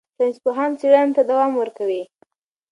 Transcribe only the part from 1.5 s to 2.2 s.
ورکوي.